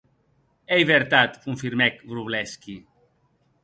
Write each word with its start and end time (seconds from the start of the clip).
Ei 0.77 0.87
vertat, 0.91 1.39
confirmèc 1.45 2.03
Wroblewsky. 2.09 2.77